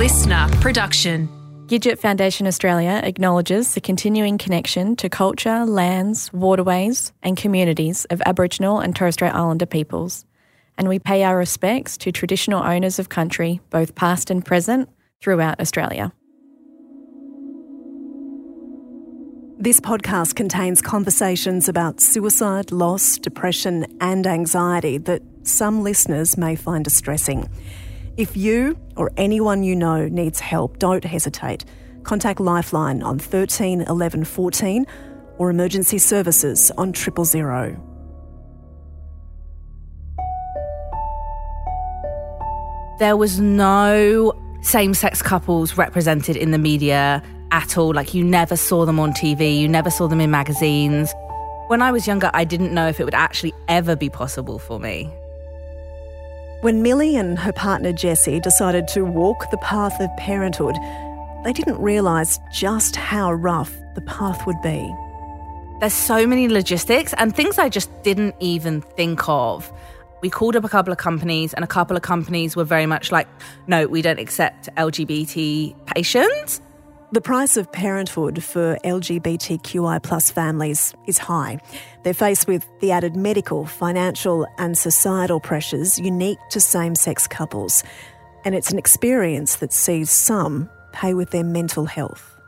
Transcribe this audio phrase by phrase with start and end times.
[0.00, 1.28] listener production.
[1.66, 8.80] Gidget Foundation Australia acknowledges the continuing connection to culture, lands, waterways, and communities of Aboriginal
[8.80, 10.24] and Torres Strait Islander peoples,
[10.78, 14.88] and we pay our respects to traditional owners of country, both past and present,
[15.20, 16.14] throughout Australia.
[19.58, 26.82] This podcast contains conversations about suicide, loss, depression, and anxiety that some listeners may find
[26.84, 27.50] distressing.
[28.16, 31.64] If you or anyone you know needs help, don't hesitate.
[32.02, 34.86] Contact Lifeline on 13 11 14
[35.38, 37.80] or emergency services on triple zero.
[42.98, 47.94] There was no same sex couples represented in the media at all.
[47.94, 51.14] Like, you never saw them on TV, you never saw them in magazines.
[51.68, 54.78] When I was younger, I didn't know if it would actually ever be possible for
[54.78, 55.10] me.
[56.62, 60.76] When Millie and her partner Jessie decided to walk the path of parenthood,
[61.42, 64.94] they didn't realise just how rough the path would be.
[65.80, 69.72] There's so many logistics and things I just didn't even think of.
[70.20, 73.10] We called up a couple of companies, and a couple of companies were very much
[73.10, 73.26] like,
[73.66, 76.60] no, we don't accept LGBT patients.
[77.12, 81.58] The price of parenthood for LGBTQI plus families is high.
[82.04, 87.82] They're faced with the added medical, financial, and societal pressures unique to same sex couples.
[88.44, 92.38] And it's an experience that sees some pay with their mental health.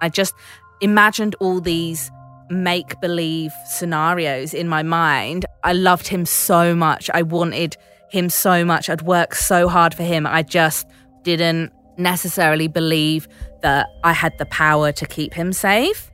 [0.00, 0.34] I just
[0.80, 2.08] imagined all these
[2.48, 5.46] make believe scenarios in my mind.
[5.64, 7.10] I loved him so much.
[7.12, 7.76] I wanted
[8.08, 8.88] him so much.
[8.88, 10.28] I'd worked so hard for him.
[10.28, 10.86] I just
[11.24, 13.26] didn't necessarily believe
[13.62, 16.10] that I had the power to keep him safe.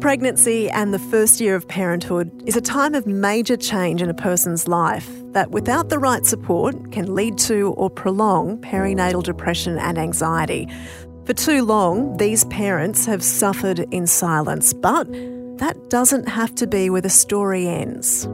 [0.00, 4.14] Pregnancy and the first year of parenthood is a time of major change in a
[4.14, 9.98] person's life that, without the right support, can lead to or prolong perinatal depression and
[9.98, 10.68] anxiety.
[11.24, 15.08] For too long, these parents have suffered in silence, but
[15.58, 18.28] that doesn't have to be where the story ends.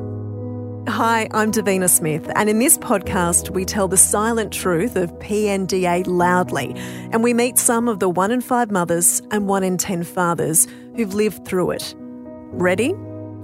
[0.86, 6.04] Hi, I'm Davina Smith, and in this podcast, we tell the silent truth of PNDA
[6.06, 6.74] loudly,
[7.10, 10.68] and we meet some of the one in five mothers and one in ten fathers
[10.94, 11.94] who've lived through it.
[11.96, 12.94] Ready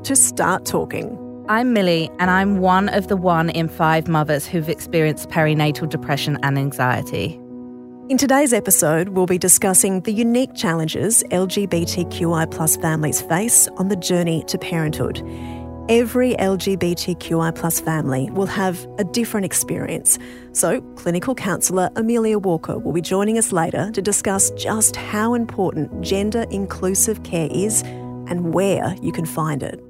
[0.02, 1.16] to start talking?
[1.48, 6.38] I'm Millie, and I'm one of the one in five mothers who've experienced perinatal depression
[6.42, 7.40] and anxiety.
[8.10, 13.96] In today's episode, we'll be discussing the unique challenges LGBTQI plus families face on the
[13.96, 15.22] journey to parenthood.
[15.90, 20.20] Every LGBTQI plus family will have a different experience.
[20.52, 26.00] So, clinical counsellor Amelia Walker will be joining us later to discuss just how important
[26.00, 29.82] gender inclusive care is and where you can find it.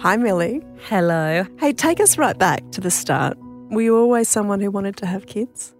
[0.00, 0.62] Hi, Millie.
[0.88, 1.44] Hello.
[1.58, 3.36] Hey, take us right back to the start.
[3.72, 5.74] Were you always someone who wanted to have kids?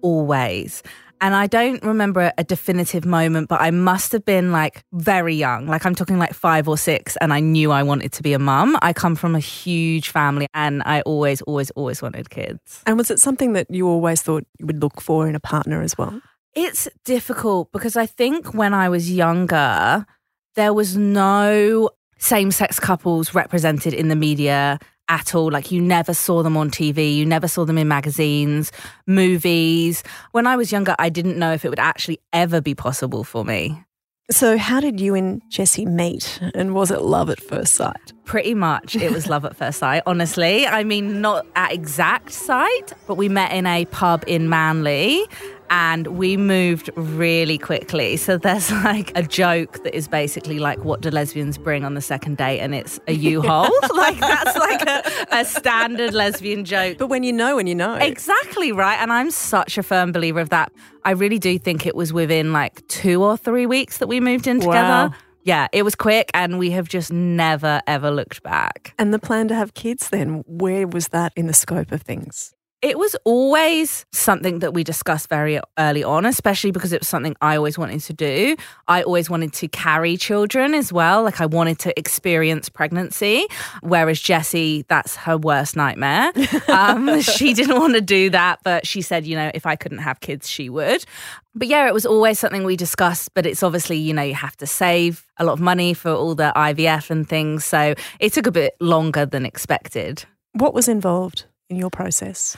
[0.00, 0.84] Always.
[1.20, 5.66] And I don't remember a definitive moment, but I must have been like very young.
[5.66, 8.38] Like I'm talking like five or six, and I knew I wanted to be a
[8.38, 8.76] mum.
[8.82, 12.82] I come from a huge family and I always, always, always wanted kids.
[12.86, 15.82] And was it something that you always thought you would look for in a partner
[15.82, 16.20] as well?
[16.54, 20.06] It's difficult because I think when I was younger,
[20.54, 24.78] there was no same sex couples represented in the media
[25.08, 25.50] at all.
[25.50, 28.72] Like you never saw them on TV, you never saw them in magazines,
[29.06, 30.02] movies.
[30.32, 33.44] When I was younger, I didn't know if it would actually ever be possible for
[33.44, 33.82] me.
[34.30, 36.38] So, how did you and Jesse meet?
[36.54, 38.12] And was it love at first sight?
[38.28, 40.66] Pretty much, it was love at first sight, honestly.
[40.66, 45.24] I mean, not at exact sight, but we met in a pub in Manly
[45.70, 48.18] and we moved really quickly.
[48.18, 52.02] So there's like a joke that is basically like, what do lesbians bring on the
[52.02, 52.60] second date?
[52.60, 53.70] And it's a U-Haul.
[53.94, 56.98] like that's like a, a, standard lesbian joke.
[56.98, 57.94] But when you know, when you know.
[57.94, 58.98] Exactly right.
[59.00, 60.70] And I'm such a firm believer of that.
[61.02, 64.46] I really do think it was within like two or three weeks that we moved
[64.46, 65.08] in together.
[65.10, 65.14] Wow.
[65.48, 68.92] Yeah, it was quick and we have just never ever looked back.
[68.98, 72.54] And the plan to have kids then, where was that in the scope of things?
[72.80, 77.34] It was always something that we discussed very early on, especially because it was something
[77.40, 78.56] I always wanted to do.
[78.86, 81.24] I always wanted to carry children as well.
[81.24, 83.46] Like I wanted to experience pregnancy,
[83.80, 86.32] whereas Jessie, that's her worst nightmare.
[86.68, 89.98] Um, she didn't want to do that, but she said, you know, if I couldn't
[89.98, 91.04] have kids, she would.
[91.54, 94.56] But yeah, it was always something we discussed, but it's obviously, you know, you have
[94.58, 97.64] to save a lot of money for all the IVF and things.
[97.64, 100.24] So it took a bit longer than expected.
[100.52, 102.56] What was involved in your process?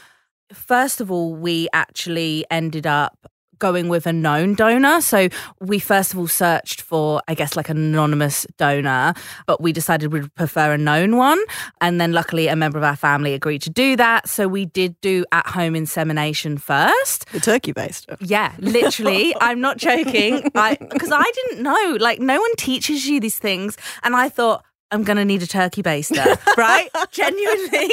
[0.52, 3.30] First of all, we actually ended up
[3.60, 5.00] going with a known donor.
[5.00, 5.28] So
[5.60, 9.14] we first of all searched for, I guess, like an anonymous donor,
[9.46, 11.38] but we decided we'd prefer a known one.
[11.80, 14.28] And then luckily a member of our family agreed to do that.
[14.28, 17.30] So we did do at home insemination first.
[17.30, 18.08] The turkey based.
[18.18, 19.34] Yeah, literally.
[19.40, 20.50] I'm not joking.
[20.54, 21.98] I because I didn't know.
[22.00, 23.76] Like no one teaches you these things.
[24.02, 26.88] And I thought, I'm going to need a turkey baster, right?
[27.12, 27.90] Genuinely.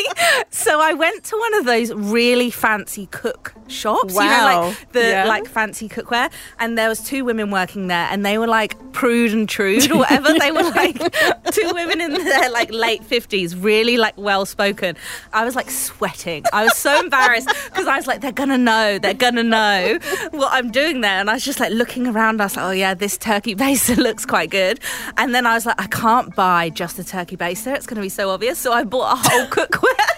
[0.49, 4.25] So I went to one of those really fancy cook shops, you know,
[4.71, 5.25] like the Yeah.
[5.25, 6.31] like fancy cookware.
[6.59, 9.97] And there was two women working there and they were like prude and trude or
[9.99, 10.33] whatever.
[10.39, 10.97] they were like
[11.51, 14.95] two women in their like late 50s, really like well spoken.
[15.33, 16.45] I was like sweating.
[16.51, 19.43] I was so embarrassed because I was like, they're going to know, they're going to
[19.43, 19.99] know
[20.31, 21.19] what I'm doing there.
[21.19, 22.41] And I was just like looking around.
[22.41, 24.79] I was like, oh yeah, this turkey baster looks quite good.
[25.17, 27.75] And then I was like, I can't buy just a turkey baster.
[27.75, 28.57] It's going to be so obvious.
[28.59, 30.09] So I bought a whole cookware.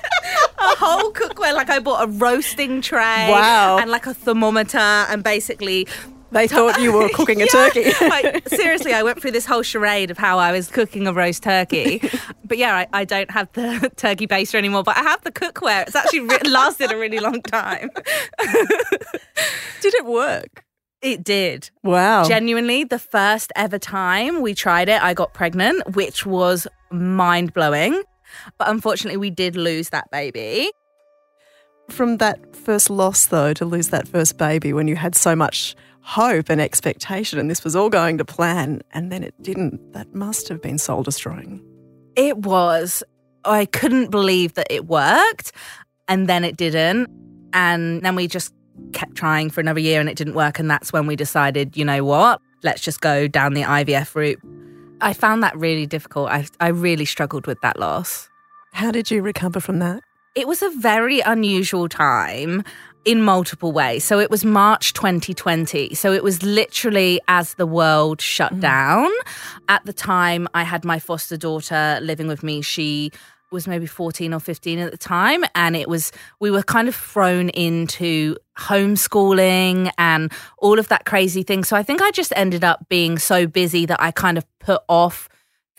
[0.62, 3.77] A whole cookware, like I bought a roasting tray, Wow.
[3.80, 5.88] and like a thermometer, and basically
[6.31, 7.69] They thought you were cooking a Yeah.
[7.69, 7.86] turkey.
[8.01, 11.42] like, seriously, I went through this whole charade of how I was cooking a roast
[11.44, 12.01] turkey.
[12.45, 15.83] But yeah, I, I don't have the turkey baster anymore, but I have the cookware.
[15.88, 17.89] It's actually re- lasted a really long time.
[19.81, 20.66] Did it work?
[21.01, 21.69] It did.
[21.83, 22.25] Wow.
[22.27, 28.03] Genuinely, the first ever time we tried it, I got pregnant, which was mind blowing.
[28.57, 30.71] But unfortunately, we did lose that baby.
[31.89, 35.75] From that first loss, though, to lose that first baby when you had so much
[36.01, 40.13] hope and expectation and this was all going to plan and then it didn't, that
[40.13, 41.63] must have been soul destroying.
[42.15, 43.03] It was.
[43.45, 45.51] I couldn't believe that it worked.
[46.07, 47.09] And then it didn't.
[47.53, 48.53] And then we just
[48.93, 50.59] kept trying for another year and it didn't work.
[50.59, 52.41] And that's when we decided, you know what?
[52.63, 54.39] Let's just go down the IVF route.
[55.01, 56.29] I found that really difficult.
[56.29, 58.29] I, I really struggled with that loss.
[58.73, 60.03] How did you recover from that?
[60.35, 62.63] It was a very unusual time
[63.05, 64.03] in multiple ways.
[64.03, 65.95] So it was March 2020.
[65.95, 68.61] So it was literally as the world shut mm-hmm.
[68.61, 69.09] down.
[69.69, 72.61] At the time, I had my foster daughter living with me.
[72.61, 73.11] She
[73.51, 76.95] was maybe 14 or 15 at the time and it was we were kind of
[76.95, 82.63] thrown into homeschooling and all of that crazy thing so i think i just ended
[82.63, 85.29] up being so busy that i kind of put off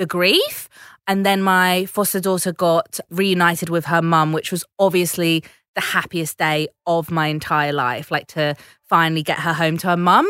[0.01, 0.69] the grief.
[1.07, 5.45] And then my foster daughter got reunited with her mum, which was obviously
[5.77, 8.57] the happiest day of my entire life, like to
[8.89, 10.27] finally get her home to her mum.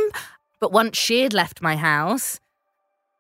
[0.61, 2.41] But once she had left my house,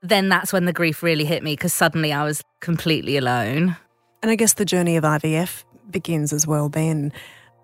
[0.02, 3.76] then that's when the grief really hit me because suddenly I was completely alone.
[4.22, 7.12] And I guess the journey of IVF begins as well then.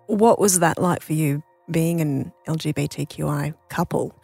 [0.07, 4.15] What was that like for you being an LGBTQI couple?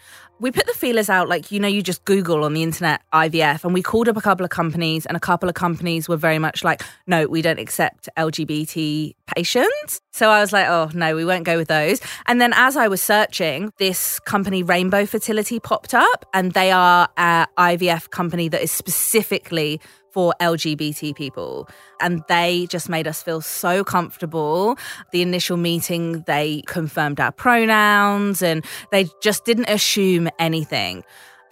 [0.44, 3.63] we put the feelers out like you know you just google on the internet ivf
[3.63, 6.38] and we called up a couple of companies and a couple of companies were very
[6.38, 11.24] much like no we don't accept lgbt patients so i was like oh no we
[11.24, 15.94] won't go with those and then as i was searching this company rainbow fertility popped
[15.94, 19.80] up and they are an ivf company that is specifically
[20.13, 21.68] for LGBT people.
[22.00, 24.77] And they just made us feel so comfortable.
[25.12, 31.04] The initial meeting, they confirmed our pronouns and they just didn't assume anything.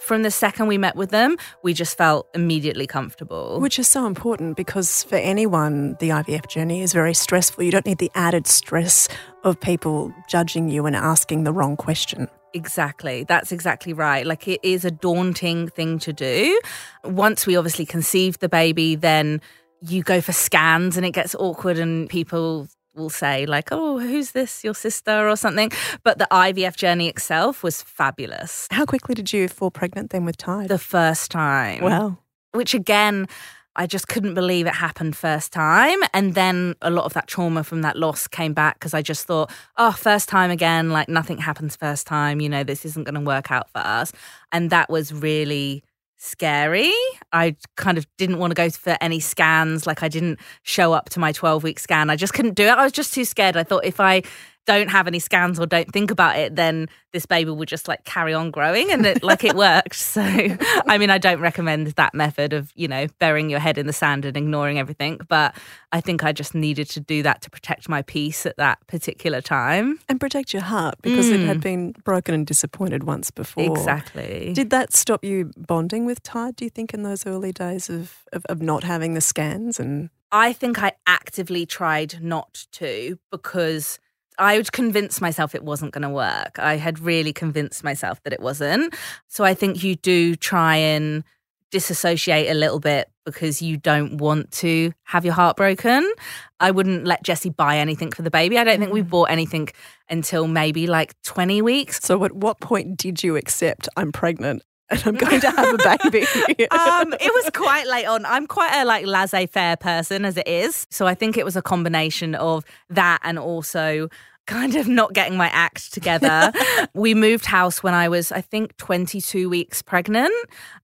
[0.01, 3.59] From the second we met with them, we just felt immediately comfortable.
[3.59, 7.63] Which is so important because for anyone, the IVF journey is very stressful.
[7.63, 9.07] You don't need the added stress
[9.43, 12.27] of people judging you and asking the wrong question.
[12.53, 13.24] Exactly.
[13.24, 14.25] That's exactly right.
[14.25, 16.59] Like it is a daunting thing to do.
[17.03, 19.42] Once we obviously conceive the baby, then
[19.81, 24.31] you go for scans and it gets awkward and people will say like, "Oh, who's
[24.31, 24.63] this?
[24.63, 25.72] Your sister or something?"
[26.03, 28.67] But the IVF journey itself was fabulous.
[28.70, 30.67] How quickly did you fall pregnant then with Tide?
[30.67, 31.84] The first time.
[31.84, 32.17] wow.
[32.53, 33.27] which again
[33.75, 35.99] I just couldn't believe it happened first time.
[36.13, 39.25] And then a lot of that trauma from that loss came back because I just
[39.25, 42.41] thought, oh, first time again, like nothing happens first time.
[42.41, 44.11] You know, this isn't going to work out for us.
[44.51, 45.83] And that was really
[46.17, 46.93] scary.
[47.31, 49.87] I kind of didn't want to go for any scans.
[49.87, 52.09] Like I didn't show up to my 12 week scan.
[52.09, 52.71] I just couldn't do it.
[52.71, 53.57] I was just too scared.
[53.57, 54.21] I thought if I
[54.65, 58.03] don't have any scans or don't think about it, then this baby will just like
[58.06, 60.00] carry on growing and it like it worked.
[60.12, 63.88] So I mean I don't recommend that method of, you know, burying your head in
[63.88, 65.20] the sand and ignoring everything.
[65.30, 65.56] But
[65.94, 69.39] I think I just needed to do that to protect my peace at that particular
[69.39, 70.00] time.
[70.10, 71.63] And protect your heart because it had mm.
[71.63, 73.72] been broken and disappointed once before.
[73.72, 74.51] Exactly.
[74.53, 78.25] Did that stop you bonding with Tide, do you think, in those early days of,
[78.34, 79.80] of, of not having the scans?
[79.80, 84.00] And I think I actively tried not to because
[84.38, 86.57] I would convince myself it wasn't going to work.
[86.57, 88.93] I had really convinced myself that it wasn't.
[89.27, 91.23] So I think you do try and
[91.71, 96.11] disassociate a little bit because you don't want to have your heart broken.
[96.59, 98.57] I wouldn't let Jesse buy anything for the baby.
[98.57, 99.09] I don't think we mm.
[99.09, 99.69] bought anything
[100.09, 102.00] until maybe like 20 weeks.
[102.01, 104.63] So, at what point did you accept I'm pregnant?
[104.91, 106.27] And I'm going to have a baby.
[106.71, 108.25] um, it was quite late on.
[108.25, 111.62] I'm quite a like laissez-faire person as it is, so I think it was a
[111.62, 114.10] combination of that and also
[114.48, 116.51] kind of not getting my act together.
[116.93, 120.33] we moved house when I was, I think, 22 weeks pregnant.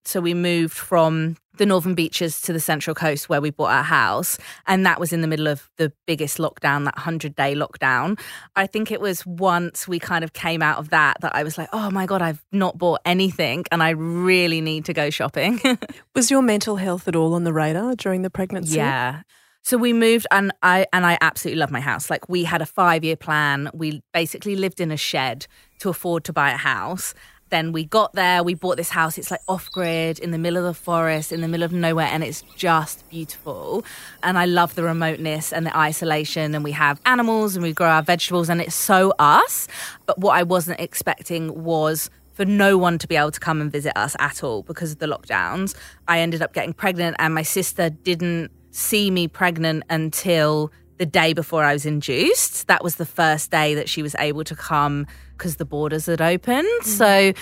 [0.06, 3.84] So we moved from the northern beaches to the central coast where we bought our
[3.84, 4.38] house.
[4.66, 8.20] And that was in the middle of the biggest lockdown, that 100 day lockdown.
[8.56, 11.58] I think it was once we kind of came out of that that I was
[11.58, 15.60] like, oh my God, I've not bought anything and I really need to go shopping.
[16.16, 18.78] was your mental health at all on the radar during the pregnancy?
[18.78, 19.22] Yeah.
[19.68, 22.10] So we moved and I and I absolutely love my house.
[22.10, 23.70] Like we had a 5-year plan.
[23.74, 25.46] We basically lived in a shed
[25.80, 27.14] to afford to buy a house.
[27.50, 29.18] Then we got there, we bought this house.
[29.18, 32.08] It's like off grid in the middle of the forest, in the middle of nowhere,
[32.08, 33.86] and it's just beautiful.
[34.24, 36.54] And I love the remoteness and the isolation.
[36.56, 39.68] And we have animals and we grow our vegetables, and it's so us.
[40.06, 43.72] But what I wasn't expecting was for no one to be able to come and
[43.72, 45.76] visit us at all because of the lockdowns.
[46.08, 51.34] I ended up getting pregnant, and my sister didn't see me pregnant until the day
[51.34, 52.68] before I was induced.
[52.68, 55.06] That was the first day that she was able to come
[55.38, 56.68] because the borders had opened.
[56.68, 56.90] Mm-hmm.
[56.90, 57.34] So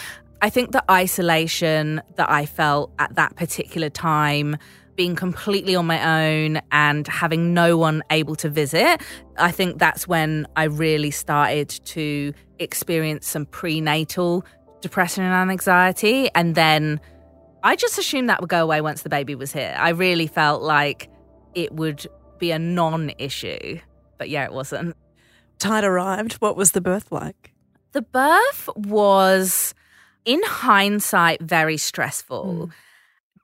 [0.41, 4.57] I think the isolation that I felt at that particular time,
[4.95, 9.01] being completely on my own and having no one able to visit,
[9.37, 14.45] I think that's when I really started to experience some prenatal
[14.81, 16.29] depression and anxiety.
[16.35, 17.01] And then
[17.63, 19.75] I just assumed that would go away once the baby was here.
[19.77, 21.09] I really felt like
[21.55, 22.05] it would
[22.39, 23.79] be a non issue.
[24.17, 24.95] But yeah, it wasn't.
[25.59, 26.33] Tide arrived.
[26.33, 27.53] What was the birth like?
[27.93, 29.73] The birth was,
[30.25, 32.67] in hindsight, very stressful.
[32.67, 32.73] Mm.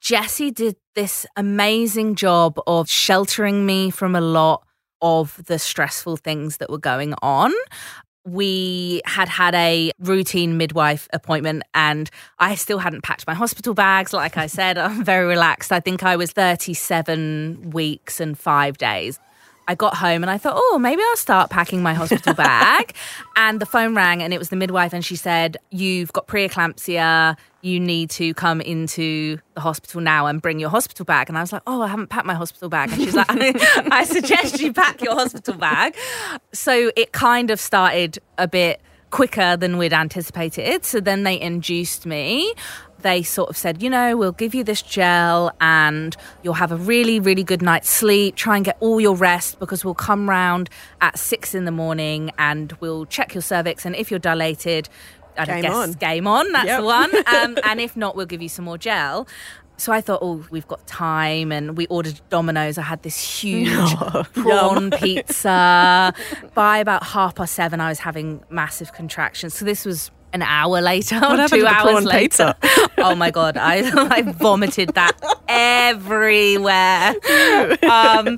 [0.02, 4.66] Jesse did this amazing job of sheltering me from a lot
[5.02, 7.54] of the stressful things that were going on
[8.26, 12.10] we had had a routine midwife appointment and
[12.40, 14.14] I still hadn't packed my hospital bags.
[14.14, 15.72] Like I said, I'm very relaxed.
[15.72, 19.20] I think I was 37 weeks and five days.
[19.68, 22.94] I got home and I thought, oh, maybe I'll start packing my hospital bag.
[23.36, 27.38] and the phone rang and it was the midwife and she said, You've got preeclampsia.
[27.62, 31.30] You need to come into the hospital now and bring your hospital bag.
[31.30, 32.92] And I was like, Oh, I haven't packed my hospital bag.
[32.92, 35.96] And she's like, I suggest you pack your hospital bag.
[36.54, 40.86] So it kind of started a bit quicker than we'd anticipated.
[40.86, 42.54] So then they induced me
[43.02, 46.76] they sort of said, you know, we'll give you this gel and you'll have a
[46.76, 48.36] really, really good night's sleep.
[48.36, 50.70] Try and get all your rest because we'll come round
[51.02, 53.86] at six in the morning and we'll check your cervix.
[53.86, 54.90] And if you're dilated,
[55.38, 55.92] I game guess on.
[55.94, 56.80] game on, that's yep.
[56.80, 57.12] the one.
[57.32, 59.28] Um, and if not, we'll give you some more gel.
[59.78, 62.78] So I thought, oh, we've got time, and we ordered Domino's.
[62.78, 66.14] I had this huge oh, prawn pizza.
[66.54, 69.56] By about half past seven, I was having massive contractions.
[69.56, 72.54] So this was an hour later, what two hours later.
[73.00, 73.80] oh my god, I
[74.16, 75.14] I vomited that
[75.48, 77.16] everywhere.
[77.84, 78.38] Um,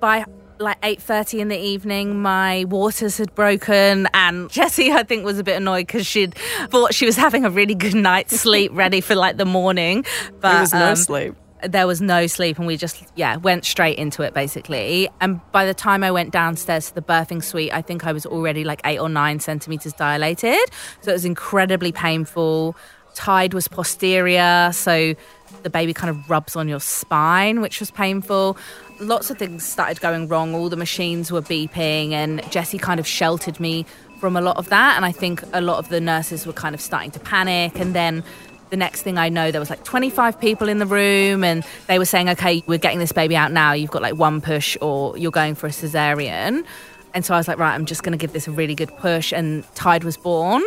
[0.00, 0.24] by
[0.60, 5.44] like 8.30 in the evening my waters had broken and jessie i think was a
[5.44, 6.34] bit annoyed because she'd
[6.68, 10.04] thought she was having a really good night's sleep ready for like the morning.
[10.40, 11.34] But there was no um, sleep.
[11.62, 15.08] there was no sleep and we just yeah went straight into it basically.
[15.20, 18.26] And by the time i went downstairs to the birthing suite i think i was
[18.26, 20.58] already like eight or nine centimeters dilated.
[21.00, 22.76] So it was incredibly painful.
[23.14, 25.14] Tide was posterior so
[25.62, 28.56] the baby kind of rubs on your spine which was painful
[29.00, 33.06] lots of things started going wrong all the machines were beeping and jesse kind of
[33.06, 33.84] sheltered me
[34.20, 36.74] from a lot of that and i think a lot of the nurses were kind
[36.74, 38.22] of starting to panic and then
[38.70, 41.98] the next thing I know, there was like 25 people in the room, and they
[41.98, 43.72] were saying, "Okay, we're getting this baby out now.
[43.72, 46.64] You've got like one push, or you're going for a cesarean."
[47.12, 48.96] And so I was like, "Right, I'm just going to give this a really good
[48.98, 50.62] push." And Tide was born.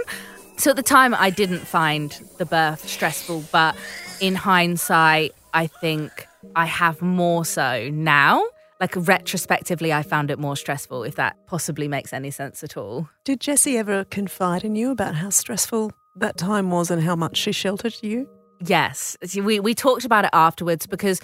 [0.58, 3.76] So at the time, I didn't find the birth stressful, but
[4.24, 8.42] in hindsight, I think I have more so now.
[8.80, 13.10] Like retrospectively, I found it more stressful, if that possibly makes any sense at all.
[13.26, 17.36] Did Jesse ever confide in you about how stressful that time was and how much
[17.36, 18.30] she sheltered you?
[18.62, 19.18] Yes.
[19.36, 21.20] We, we talked about it afterwards because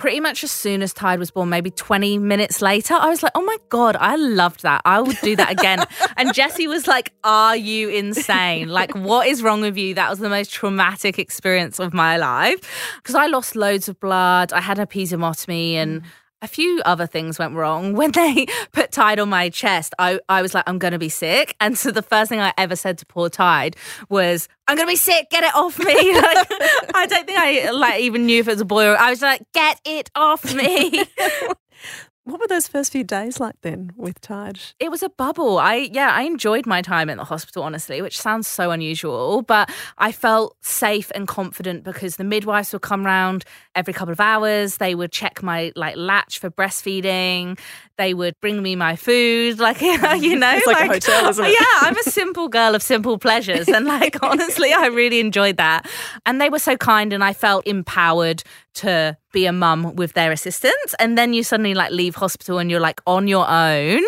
[0.00, 3.32] pretty much as soon as Tide was born, maybe 20 minutes later, I was like,
[3.34, 4.80] oh my God, I loved that.
[4.84, 5.84] I would do that again.
[6.16, 8.68] and Jesse was like, are you insane?
[8.68, 9.94] Like, what is wrong with you?
[9.94, 12.58] That was the most traumatic experience of my life
[12.96, 14.52] because I lost loads of blood.
[14.52, 16.02] I had a episiotomy and.
[16.02, 16.04] Mm.
[16.42, 17.94] A few other things went wrong.
[18.00, 21.10] When they put Tide on my chest, I, I was like, I'm going to be
[21.10, 21.54] sick.
[21.60, 23.76] And so the first thing I ever said to poor Tide
[24.08, 25.28] was, I'm going to be sick.
[25.30, 25.94] Get it off me.
[26.20, 26.46] Like,
[26.94, 29.22] I don't think I like even knew if it was a boy or I was
[29.22, 31.04] like, get it off me.
[32.24, 34.60] What were those first few days like then with Tide?
[34.78, 35.58] It was a bubble.
[35.58, 39.70] I yeah, I enjoyed my time in the hospital honestly, which sounds so unusual, but
[39.96, 44.76] I felt safe and confident because the midwives would come round every couple of hours.
[44.76, 47.58] They would check my like latch for breastfeeding.
[47.96, 50.10] They would bring me my food, like you know,
[50.54, 51.56] it's like, like a hotel, isn't it?
[51.58, 55.88] Yeah, I'm a simple girl of simple pleasures, and like honestly, I really enjoyed that.
[56.26, 58.42] And they were so kind, and I felt empowered
[58.74, 60.94] to be a mum with their assistance.
[60.98, 64.02] And then you suddenly like leave hospital and you're like on your own.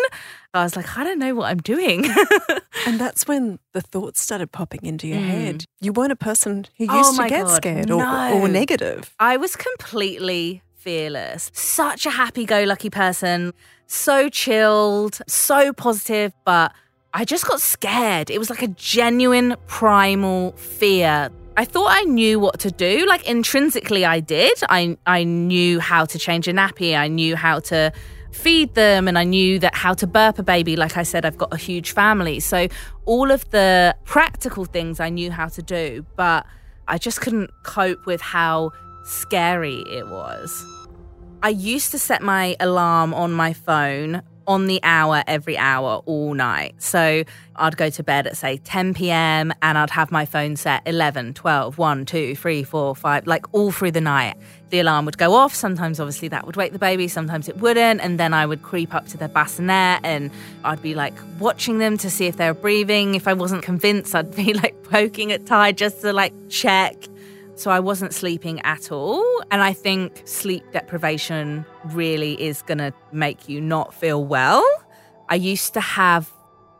[0.55, 2.05] I was like, I don't know what I'm doing.
[2.85, 5.27] and that's when the thoughts started popping into your mm.
[5.27, 5.65] head.
[5.81, 8.39] You weren't a person who oh used oh to get God, scared or, no.
[8.39, 9.15] or negative.
[9.19, 13.53] I was completely fearless, such a happy go lucky person,
[13.87, 16.73] so chilled, so positive, but
[17.13, 18.29] I just got scared.
[18.29, 23.05] It was like a genuine primal fear I thought I knew what to do.
[23.07, 24.57] Like intrinsically, I did.
[24.69, 26.97] I I knew how to change a nappy.
[26.97, 27.91] I knew how to
[28.31, 30.75] feed them, and I knew that how to burp a baby.
[30.75, 32.67] Like I said, I've got a huge family, so
[33.05, 36.45] all of the practical things I knew how to do, but
[36.87, 38.71] I just couldn't cope with how
[39.03, 40.65] scary it was.
[41.43, 46.33] I used to set my alarm on my phone on the hour every hour all
[46.33, 46.75] night.
[46.81, 47.23] So
[47.55, 49.53] I'd go to bed at say 10 p.m.
[49.61, 53.71] and I'd have my phone set 11, 12, 1, 2, 3, 4, 5, like all
[53.71, 54.35] through the night.
[54.69, 55.53] The alarm would go off.
[55.53, 58.01] Sometimes, obviously, that would wake the baby, sometimes it wouldn't.
[58.01, 60.31] And then I would creep up to their bassinet and
[60.63, 63.15] I'd be like watching them to see if they were breathing.
[63.15, 66.95] If I wasn't convinced, I'd be like poking at Tide just to like check.
[67.55, 69.23] So I wasn't sleeping at all.
[69.51, 74.65] And I think sleep deprivation really is going to make you not feel well.
[75.29, 76.31] I used to have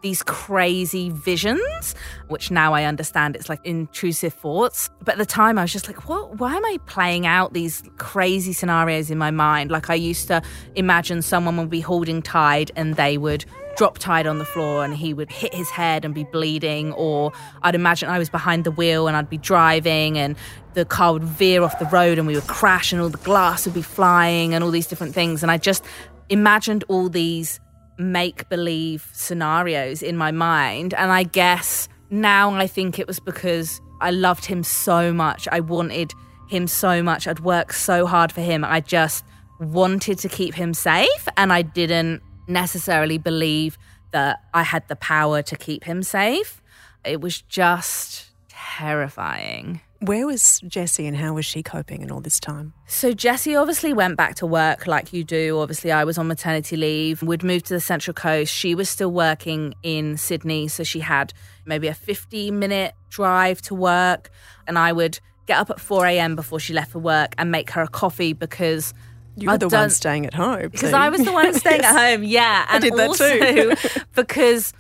[0.01, 1.95] these crazy visions,
[2.27, 4.89] which now I understand it's like intrusive thoughts.
[4.99, 6.39] But at the time, I was just like, what?
[6.39, 9.71] Why am I playing out these crazy scenarios in my mind?
[9.71, 10.41] Like, I used to
[10.75, 14.95] imagine someone would be holding Tide and they would drop tied on the floor and
[14.95, 16.93] he would hit his head and be bleeding.
[16.93, 20.35] Or I'd imagine I was behind the wheel and I'd be driving and
[20.73, 23.65] the car would veer off the road and we would crash and all the glass
[23.65, 25.43] would be flying and all these different things.
[25.43, 25.83] And I just
[26.29, 27.59] imagined all these
[27.97, 30.93] make believe scenarios in my mind.
[30.93, 35.47] And I guess now I think it was because I loved him so much.
[35.51, 36.13] I wanted
[36.49, 37.27] him so much.
[37.27, 38.63] I'd worked so hard for him.
[38.63, 39.23] I just
[39.59, 41.27] wanted to keep him safe.
[41.37, 43.77] And I didn't necessarily believe
[44.11, 46.61] that I had the power to keep him safe.
[47.03, 49.81] It was just terrifying.
[49.99, 52.73] Where was Jessie and how was she coping in all this time?
[52.87, 55.59] So, Jessie obviously went back to work like you do.
[55.59, 57.23] Obviously, I was on maternity leave.
[57.23, 58.53] We'd moved to the Central Coast.
[58.53, 60.67] She was still working in Sydney.
[60.67, 61.33] So, she had
[61.65, 64.29] maybe a 50 minute drive to work.
[64.67, 66.35] And I would get up at 4 a.m.
[66.35, 68.93] before she left for work and make her a coffee because.
[69.35, 70.69] You were I'd the done, one staying at home.
[70.69, 71.95] Because I was the one staying yes.
[71.95, 72.65] at home, yeah.
[72.69, 74.01] And I did that also too.
[74.15, 74.73] because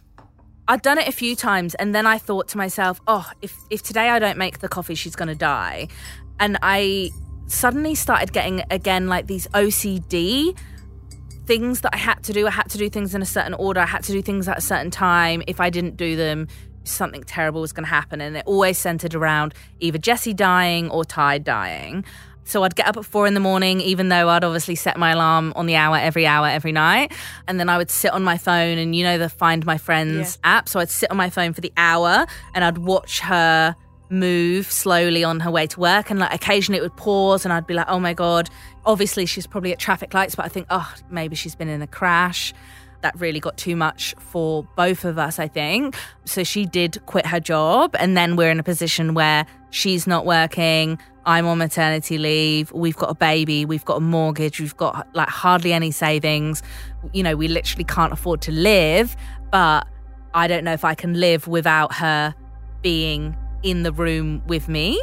[0.67, 3.81] I'd done it a few times and then I thought to myself, oh, if, if
[3.81, 5.87] today I don't make the coffee, she's going to die.
[6.39, 7.11] And I
[7.47, 10.55] suddenly started getting, again, like these OCD
[11.45, 12.47] things that I had to do.
[12.47, 13.81] I had to do things in a certain order.
[13.81, 15.43] I had to do things at a certain time.
[15.47, 16.47] If I didn't do them,
[16.83, 18.21] something terrible was going to happen.
[18.21, 22.05] And it always centered around either Jesse dying or Tide dying.
[22.45, 25.11] So I'd get up at four in the morning, even though I'd obviously set my
[25.11, 27.11] alarm on the hour every hour, every night.
[27.47, 30.37] And then I would sit on my phone and, you know, the Find My Friends
[30.43, 30.57] yeah.
[30.57, 30.69] app.
[30.69, 33.75] So I'd sit on my phone for the hour and I'd watch her
[34.09, 36.09] move slowly on her way to work.
[36.09, 38.49] And like occasionally it would pause and I'd be like, oh my God,
[38.85, 41.87] obviously she's probably at traffic lights, but I think, oh, maybe she's been in a
[41.87, 42.53] crash
[43.03, 45.95] that really got too much for both of us, I think.
[46.25, 47.95] So she did quit her job.
[47.99, 50.97] And then we're in a position where she's not working.
[51.25, 52.71] I'm on maternity leave.
[52.71, 53.65] We've got a baby.
[53.65, 54.59] We've got a mortgage.
[54.59, 56.63] We've got like hardly any savings.
[57.13, 59.15] You know, we literally can't afford to live.
[59.51, 59.87] But
[60.33, 62.33] I don't know if I can live without her
[62.81, 64.99] being in the room with me.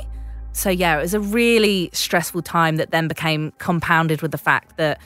[0.52, 4.76] So, yeah, it was a really stressful time that then became compounded with the fact
[4.78, 5.00] that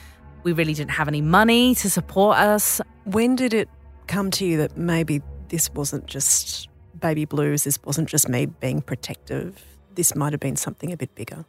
[0.45, 2.79] we really didn't have any money to support us.
[3.03, 3.67] When did it
[4.07, 8.81] come to you that maybe this wasn't just baby blues, this wasn't just me being
[8.81, 11.45] protective, this might have been something a bit bigger?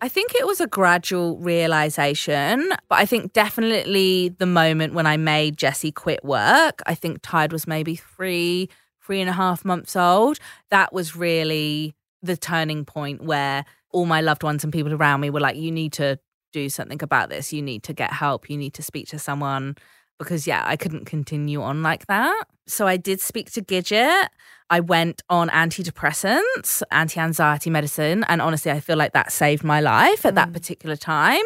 [0.00, 5.16] I think it was a gradual realization, but I think definitely the moment when I
[5.16, 8.68] made Jesse quit work, I think Tide was maybe three,
[9.04, 10.38] three and a half months old.
[10.70, 15.30] That was really the turning point where all my loved ones and people around me
[15.30, 16.20] were like, you need to
[16.56, 17.52] do something about this.
[17.52, 18.48] You need to get help.
[18.48, 19.76] You need to speak to someone
[20.18, 22.44] because, yeah, I couldn't continue on like that.
[22.66, 24.28] So I did speak to Gidget.
[24.70, 28.24] I went on antidepressants, anti anxiety medicine.
[28.28, 30.54] And honestly, I feel like that saved my life at that mm.
[30.54, 31.44] particular time.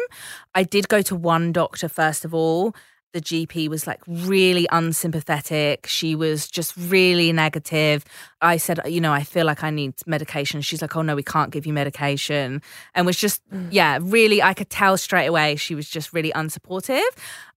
[0.55, 2.73] I did go to one doctor, first of all,
[3.13, 5.85] the GP was like really unsympathetic.
[5.87, 8.05] She was just really negative.
[8.41, 10.61] I said, you know, I feel like I need medication.
[10.61, 12.61] She's like, oh no, we can't give you medication.
[12.95, 13.67] And was just, mm.
[13.71, 17.01] yeah, really, I could tell straight away she was just really unsupportive.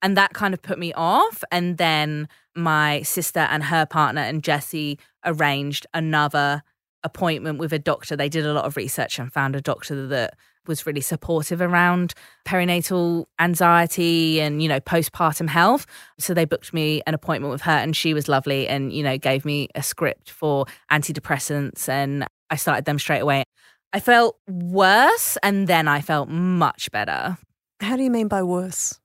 [0.02, 1.44] And that kind of put me off.
[1.52, 6.62] And then my sister and her partner and Jesse arranged another
[7.02, 8.16] appointment with a doctor.
[8.16, 10.34] They did a lot of research and found a doctor that
[10.66, 12.14] was really supportive around
[12.46, 15.86] perinatal anxiety and you know postpartum health.
[16.18, 19.18] So they booked me an appointment with her and she was lovely and you know
[19.18, 23.44] gave me a script for antidepressants and I started them straight away.
[23.92, 27.38] I felt worse and then I felt much better.
[27.80, 28.98] How do you mean by worse?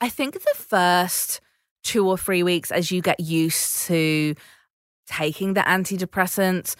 [0.00, 1.40] I think the first
[1.84, 4.34] 2 or 3 weeks as you get used to
[5.06, 6.74] taking the antidepressants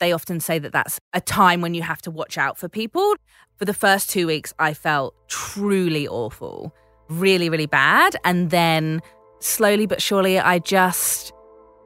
[0.00, 3.14] they often say that that's a time when you have to watch out for people.
[3.60, 6.74] For the first two weeks, I felt truly awful,
[7.10, 8.16] really, really bad.
[8.24, 9.02] And then
[9.40, 11.34] slowly but surely, I just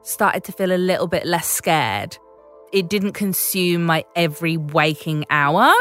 [0.04, 2.16] started to feel a little bit less scared.
[2.72, 5.74] It didn't consume my every waking hour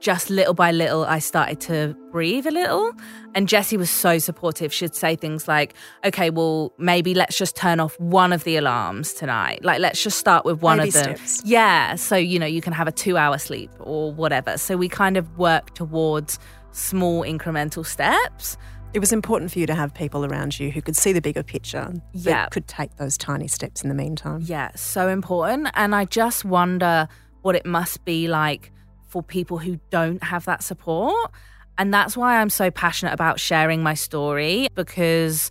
[0.00, 2.92] just little by little, I started to breathe a little.
[3.34, 4.72] And Jessie was so supportive.
[4.72, 9.12] She'd say things like, okay, well, maybe let's just turn off one of the alarms
[9.12, 9.64] tonight.
[9.64, 11.16] Like, let's just start with one Baby of them.
[11.16, 11.42] Steps.
[11.44, 11.96] Yeah.
[11.96, 14.56] So, you know, you can have a two hour sleep or whatever.
[14.56, 16.38] So we kind of work towards
[16.72, 18.56] small incremental steps.
[18.94, 21.42] It was important for you to have people around you who could see the bigger
[21.42, 21.92] picture.
[22.12, 22.46] Yeah.
[22.46, 24.40] Could take those tiny steps in the meantime.
[24.44, 24.70] Yeah.
[24.76, 25.68] So important.
[25.74, 27.08] And I just wonder
[27.42, 28.72] what it must be like
[29.08, 31.32] for people who don't have that support.
[31.76, 35.50] And that's why I'm so passionate about sharing my story because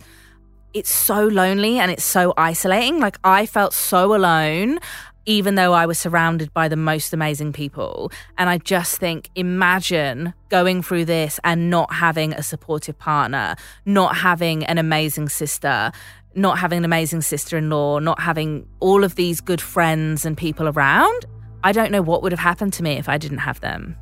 [0.74, 3.00] it's so lonely and it's so isolating.
[3.00, 4.78] Like, I felt so alone,
[5.24, 8.12] even though I was surrounded by the most amazing people.
[8.36, 14.16] And I just think, imagine going through this and not having a supportive partner, not
[14.16, 15.92] having an amazing sister,
[16.34, 20.36] not having an amazing sister in law, not having all of these good friends and
[20.36, 21.24] people around.
[21.64, 23.96] I don't know what would have happened to me if I didn't have them.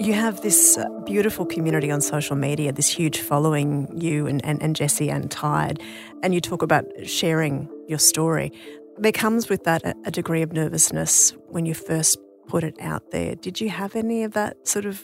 [0.00, 4.62] You have this uh, beautiful community on social media, this huge following, you and, and,
[4.62, 5.82] and Jesse and Tide,
[6.22, 8.52] and you talk about sharing your story.
[8.98, 13.10] There comes with that a, a degree of nervousness when you first put it out
[13.10, 13.34] there.
[13.34, 15.02] Did you have any of that sort of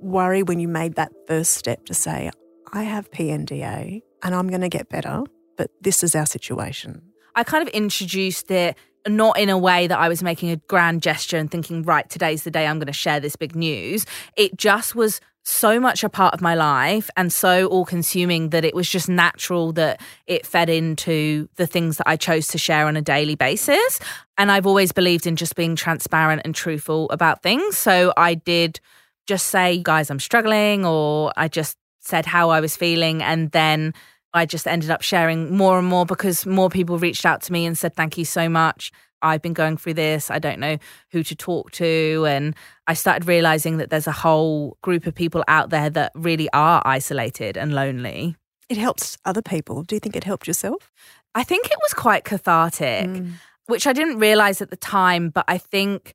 [0.00, 2.30] worry when you made that first step to say,
[2.72, 5.22] I have PNDA and I'm going to get better,
[5.56, 7.02] but this is our situation?
[7.34, 8.76] I kind of introduced it
[9.08, 12.42] not in a way that I was making a grand gesture and thinking, right, today's
[12.42, 14.04] the day I'm going to share this big news.
[14.36, 18.64] It just was so much a part of my life and so all consuming that
[18.64, 22.86] it was just natural that it fed into the things that I chose to share
[22.86, 24.00] on a daily basis.
[24.36, 27.78] And I've always believed in just being transparent and truthful about things.
[27.78, 28.80] So I did
[29.26, 33.22] just say, guys, I'm struggling, or I just said how I was feeling.
[33.22, 33.92] And then
[34.32, 37.66] I just ended up sharing more and more because more people reached out to me
[37.66, 38.92] and said, thank you so much.
[39.22, 40.30] I've been going through this.
[40.30, 40.76] I don't know
[41.10, 42.26] who to talk to.
[42.28, 42.54] And
[42.86, 46.82] I started realizing that there's a whole group of people out there that really are
[46.84, 48.36] isolated and lonely.
[48.68, 49.82] It helps other people.
[49.82, 50.92] Do you think it helped yourself?
[51.34, 53.32] I think it was quite cathartic, mm.
[53.66, 56.14] which I didn't realize at the time, but I think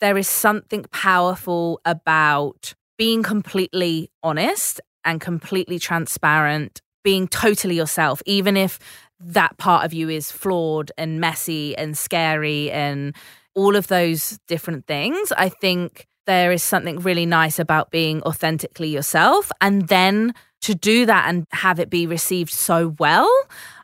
[0.00, 8.56] there is something powerful about being completely honest and completely transparent, being totally yourself, even
[8.56, 8.78] if
[9.20, 13.14] that part of you is flawed and messy and scary and
[13.54, 15.32] all of those different things.
[15.36, 21.06] I think there is something really nice about being authentically yourself and then to do
[21.06, 23.30] that and have it be received so well.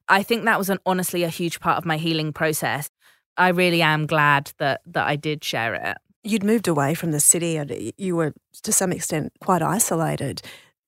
[0.08, 2.90] I think that was an honestly a huge part of my healing process.
[3.36, 5.96] I really am glad that that I did share it.
[6.26, 10.42] You'd moved away from the city and you were to some extent quite isolated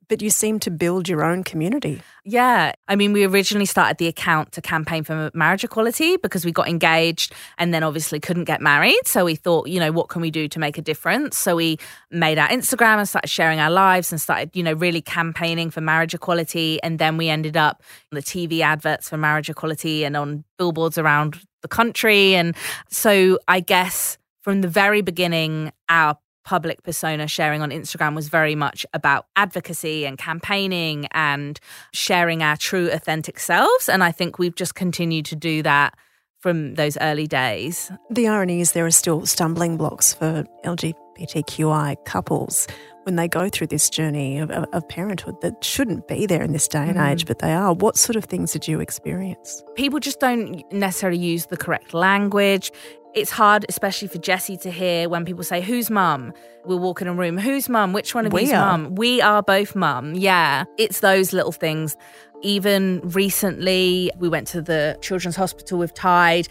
[0.08, 2.02] but you seem to build your own community.
[2.24, 2.72] Yeah.
[2.88, 6.68] I mean, we originally started the account to campaign for marriage equality because we got
[6.68, 9.00] engaged and then obviously couldn't get married.
[9.04, 11.36] So we thought, you know, what can we do to make a difference?
[11.36, 11.78] So we
[12.10, 15.80] made our Instagram and started sharing our lives and started, you know, really campaigning for
[15.80, 16.82] marriage equality.
[16.82, 20.98] And then we ended up on the TV adverts for marriage equality and on billboards
[20.98, 22.34] around the country.
[22.34, 22.56] And
[22.88, 28.54] so I guess from the very beginning, our public persona sharing on Instagram was very
[28.54, 31.60] much about advocacy and campaigning and
[31.92, 33.88] sharing our true, authentic selves.
[33.88, 35.94] And I think we've just continued to do that
[36.38, 37.90] from those early days.
[38.10, 42.66] The irony is there are still stumbling blocks for LGBTQI couples
[43.04, 46.52] when they go through this journey of, of, of parenthood that shouldn't be there in
[46.52, 47.10] this day and Mm.
[47.12, 47.72] age, but they are.
[47.72, 49.62] What sort of things did you experience?
[49.76, 52.70] People just don't necessarily use the correct language.
[53.14, 56.32] It's hard, especially for Jesse, to hear when people say, Who's mum?
[56.64, 57.38] We'll walk in a room.
[57.38, 57.92] Who's mum?
[57.92, 58.94] Which one of We you's mum?
[58.94, 60.14] We are both mum.
[60.14, 60.64] Yeah.
[60.76, 61.96] It's those little things.
[62.42, 66.48] Even recently, we went to the Children's Hospital with Tide.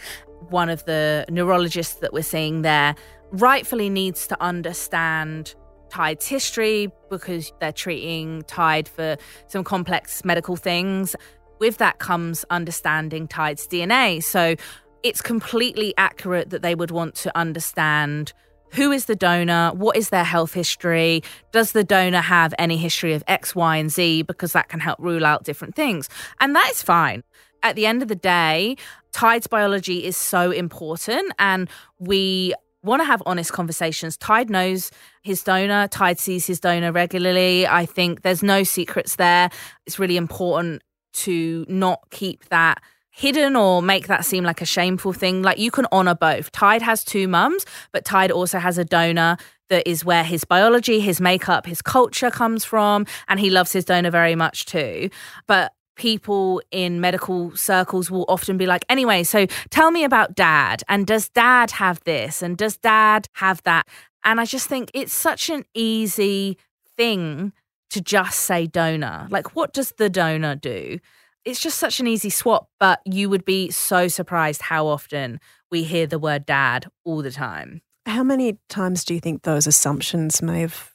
[0.49, 2.95] One of the neurologists that we're seeing there
[3.31, 5.53] rightfully needs to understand
[5.89, 9.17] Tide's history because they're treating Tide for
[9.47, 11.15] some complex medical things.
[11.59, 14.23] With that comes understanding Tide's DNA.
[14.23, 14.55] So
[15.03, 18.33] it's completely accurate that they would want to understand
[18.71, 23.13] who is the donor, what is their health history, does the donor have any history
[23.13, 26.09] of X, Y, and Z, because that can help rule out different things.
[26.39, 27.23] And that is fine.
[27.63, 28.75] At the end of the day,
[29.11, 34.17] Tide's biology is so important, and we want to have honest conversations.
[34.17, 37.65] Tide knows his donor, Tide sees his donor regularly.
[37.65, 39.49] I think there's no secrets there.
[39.85, 40.83] It's really important
[41.13, 42.81] to not keep that
[43.17, 45.41] hidden or make that seem like a shameful thing.
[45.41, 46.51] Like you can honor both.
[46.51, 49.37] Tide has two mums, but Tide also has a donor
[49.69, 53.85] that is where his biology, his makeup, his culture comes from, and he loves his
[53.85, 55.09] donor very much too.
[55.47, 60.83] But people in medical circles will often be like, anyway, so tell me about dad.
[60.87, 62.43] And does dad have this?
[62.43, 63.87] And does dad have that?
[64.23, 66.59] And I just think it's such an easy
[66.95, 67.51] thing
[67.89, 69.25] to just say donor.
[69.31, 70.99] Like, what does the donor do?
[71.47, 75.39] It's just such an easy swap, but you would be so surprised how often
[75.71, 77.81] we hear the word dad all the time.
[78.05, 80.91] How many times do you think those assumptions may have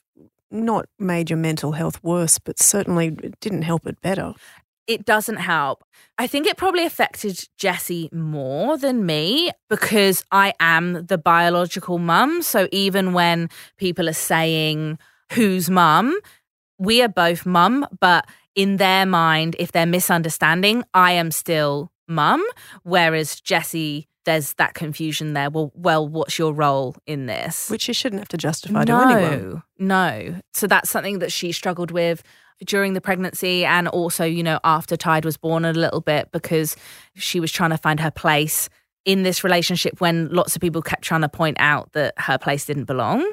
[0.51, 4.35] not made your mental health worse, but certainly didn't help it better?
[4.85, 5.83] it doesn't help.
[6.17, 12.41] I think it probably affected Jessie more than me because I am the biological mum.
[12.41, 14.99] So even when people are saying
[15.31, 16.19] who's mum,
[16.77, 22.43] we are both mum, but in their mind, if they're misunderstanding, I am still mum.
[22.83, 25.49] Whereas Jessie, there's that confusion there.
[25.49, 27.69] Well, well, what's your role in this?
[27.69, 29.63] Which you shouldn't have to justify to anyone.
[29.77, 30.35] no.
[30.53, 32.23] So that's something that she struggled with
[32.65, 36.75] during the pregnancy and also, you know, after Tide was born a little bit because
[37.15, 38.69] she was trying to find her place
[39.05, 42.65] in this relationship when lots of people kept trying to point out that her place
[42.65, 43.29] didn't belong.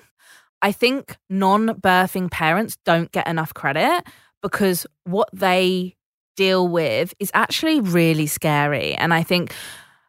[0.63, 4.05] I think non birthing parents don't get enough credit
[4.43, 5.97] because what they
[6.37, 8.95] deal with is actually really scary.
[8.95, 9.53] And I think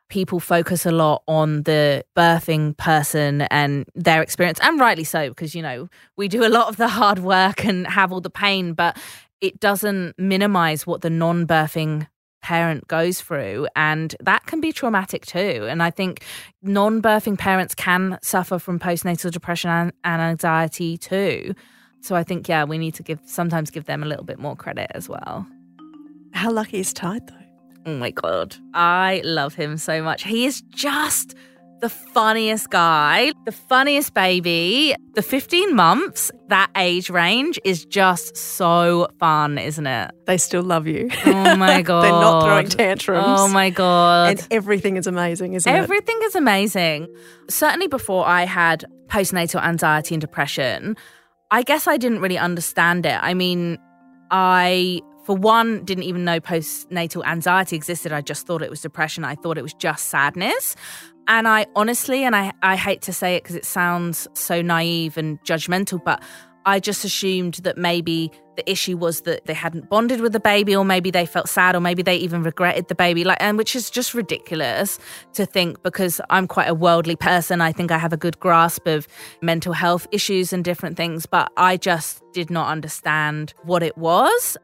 [0.09, 5.55] people focus a lot on the birthing person and their experience, and rightly so, because,
[5.55, 8.73] you know, we do a lot of the hard work and have all the pain,
[8.73, 8.97] but
[9.39, 12.07] it doesn't minimize what the non birthing
[12.41, 13.67] parent goes through.
[13.75, 15.67] And that can be traumatic too.
[15.69, 16.23] And i think
[16.61, 21.53] non-birthing parents can suffer from postnatal depression and, and anxiety too
[22.01, 24.55] so i think yeah we need to give sometimes give them a little bit more
[24.55, 25.45] credit as well
[26.33, 27.35] How lucky is Tide, though?
[27.91, 28.55] Oh my god.
[28.73, 30.23] I love him so much.
[30.23, 31.35] He is just
[31.81, 34.95] the funniest guy, the funniest baby.
[35.15, 40.11] The 15 months, that age range is just so fun, isn't it?
[40.27, 41.09] They still love you.
[41.25, 42.03] Oh my god.
[42.05, 43.25] They're not throwing tantrums.
[43.27, 44.29] Oh my god.
[44.39, 45.75] And everything is amazing, isn't it?
[45.77, 47.07] Everything is amazing.
[47.49, 50.95] Certainly before I had postnatal anxiety and depression,
[51.51, 53.19] I guess I didn't really understand it.
[53.21, 53.77] I mean,
[54.31, 58.11] I for one didn't even know postnatal anxiety existed.
[58.11, 59.23] I just thought it was depression.
[59.23, 60.75] I thought it was just sadness.
[61.27, 65.17] And I honestly, and I, I hate to say it because it sounds so naive
[65.17, 66.23] and judgmental, but
[66.65, 70.75] I just assumed that maybe the issue was that they hadn't bonded with the baby,
[70.75, 73.23] or maybe they felt sad, or maybe they even regretted the baby.
[73.23, 74.99] Like, and which is just ridiculous
[75.33, 77.61] to think because I'm quite a worldly person.
[77.61, 79.07] I think I have a good grasp of
[79.41, 84.57] mental health issues and different things, but I just did not understand what it was.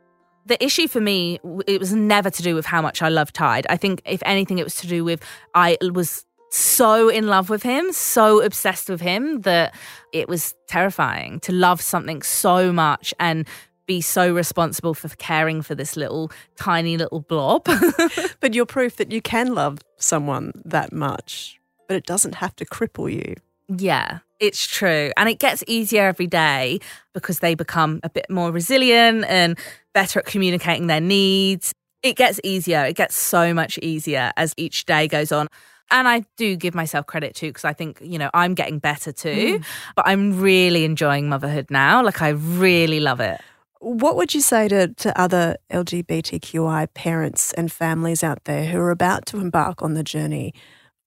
[0.46, 3.68] The issue for me, it was never to do with how much I love Tide.
[3.70, 5.22] I think, if anything, it was to do with
[5.54, 9.76] I was so in love with him, so obsessed with him that
[10.14, 13.48] it was terrifying to love something so much and
[13.86, 17.68] be so responsible for caring for this little tiny little blob.
[18.40, 22.66] But you're proof that you can love someone that much, but it doesn't have to
[22.66, 23.36] cripple you.
[23.68, 25.12] yeah, it's true.
[25.18, 26.80] And it gets easier every day
[27.14, 29.58] because they become a bit more resilient and
[29.94, 31.74] better at communicating their needs.
[32.04, 32.86] It gets easier.
[32.86, 35.48] It gets so much easier as each day goes on.
[35.90, 39.12] And I do give myself credit too, because I think, you know, I'm getting better
[39.12, 39.60] too.
[39.60, 39.66] Mm.
[39.96, 42.04] But I'm really enjoying motherhood now.
[42.04, 43.40] Like, I really love it.
[43.80, 48.92] What would you say to, to other LGBTQI parents and families out there who are
[48.92, 50.54] about to embark on the journey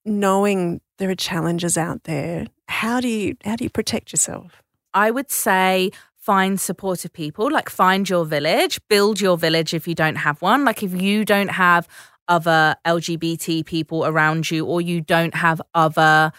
[0.05, 4.63] knowing there are challenges out there, how do you how do you protect yourself?
[4.95, 9.95] I would say find supportive people, like find your village, build your village if you
[9.95, 10.65] don't have one.
[10.65, 11.89] Like if you don't have
[12.31, 16.33] other LGBT people around you or you don't have other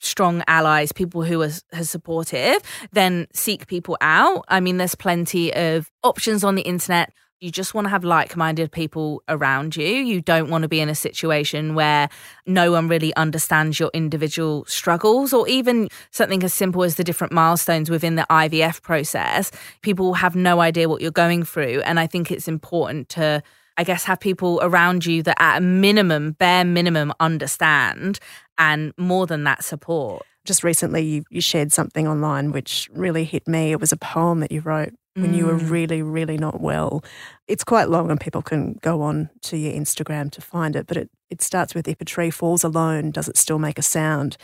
[0.00, 2.58] strong allies, people who are, are supportive,
[2.92, 4.44] then seek people out.
[4.48, 7.12] I mean, there's plenty of options on the internet.
[7.40, 9.86] You just want to have like minded people around you.
[9.86, 12.08] You don't want to be in a situation where
[12.46, 17.34] no one really understands your individual struggles, or even something as simple as the different
[17.34, 19.50] milestones within the IVF process.
[19.82, 21.82] People have no idea what you're going through.
[21.82, 23.42] And I think it's important to
[23.76, 28.18] I guess, have people around you that at a minimum, bare minimum, understand
[28.58, 30.22] and more than that support.
[30.44, 33.72] Just recently, you, you shared something online which really hit me.
[33.72, 35.36] It was a poem that you wrote when mm.
[35.36, 35.70] you were mm.
[35.70, 37.02] really, really not well.
[37.48, 40.96] It's quite long and people can go on to your Instagram to find it, but
[40.96, 44.36] it, it starts with If a tree falls alone, does it still make a sound?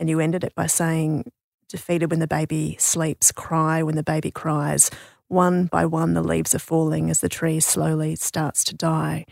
[0.00, 1.30] And you ended it by saying,
[1.68, 4.90] Defeated when the baby sleeps, cry when the baby cries.
[5.28, 9.24] One by one, the leaves are falling as the tree slowly starts to die.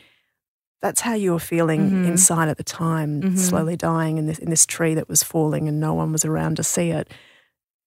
[0.81, 2.05] That's how you were feeling mm-hmm.
[2.07, 3.37] inside at the time, mm-hmm.
[3.37, 6.57] slowly dying in this, in this tree that was falling and no one was around
[6.57, 7.09] to see it.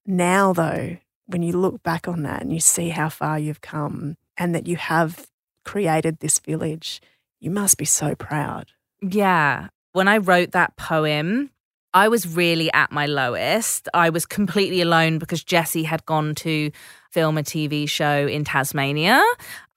[0.06, 4.16] Now, though, when you look back on that and you see how far you've come
[4.38, 5.28] and that you have
[5.66, 7.02] created this village,
[7.40, 8.72] you must be so proud.
[9.02, 9.68] Yeah.
[9.92, 11.50] When I wrote that poem,
[11.94, 13.88] I was really at my lowest.
[13.94, 16.72] I was completely alone because Jesse had gone to
[17.16, 19.24] film a TV show in Tasmania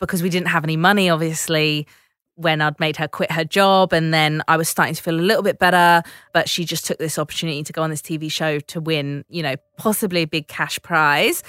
[0.00, 1.86] because we didn't have any money, obviously
[2.34, 3.92] when I'd made her quit her job.
[3.92, 6.02] And then I was starting to feel a little bit better.
[6.32, 9.42] But she just took this opportunity to go on this TV show to win, you
[9.42, 11.42] know, possibly a big cash prize.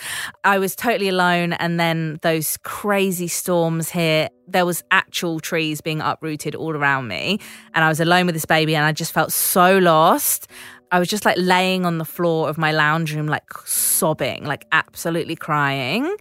[0.43, 1.53] I was totally alone.
[1.53, 7.39] And then those crazy storms here, there was actual trees being uprooted all around me.
[7.75, 10.47] And I was alone with this baby and I just felt so lost.
[10.91, 14.65] I was just like laying on the floor of my lounge room, like sobbing, like
[14.71, 16.15] absolutely crying.